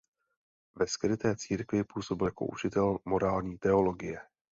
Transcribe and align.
Ve 0.75 0.87
skryté 0.87 1.35
církvi 1.35 1.83
působil 1.83 2.27
jako 2.27 2.45
učitel 2.45 2.97
morální 3.05 3.57
teologie. 3.57 4.19